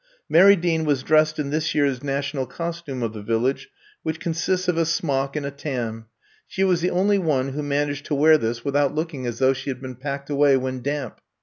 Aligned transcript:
Mary 0.27 0.55
Dean 0.55 0.83
was 0.83 1.03
dressed 1.03 1.37
in 1.37 1.51
this 1.51 1.75
year's 1.75 2.01
national 2.03 2.47
costume 2.47 3.03
of 3.03 3.13
the 3.13 3.21
Village, 3.21 3.69
which 4.01 4.19
consists 4.19 4.67
of 4.67 4.75
a 4.75 4.83
smock 4.83 5.35
and 5.35 5.45
a 5.45 5.51
tam. 5.51 6.07
She 6.47 6.63
was 6.63 6.81
the 6.81 6.89
only 6.89 7.19
one 7.19 7.49
who 7.49 7.61
managed 7.61 8.05
to 8.07 8.15
wear 8.15 8.31
88 8.31 8.33
I'VE 8.33 8.39
COMB 8.39 8.41
TO 8.41 8.45
STAY 8.45 8.47
this 8.61 8.65
without 8.65 8.95
looking 8.95 9.25
as 9.27 9.37
though 9.37 9.53
she 9.53 9.69
had 9.69 9.79
been 9.79 9.95
packed 9.95 10.31
away 10.31 10.57
when 10.57 10.81
damp. 10.81 11.21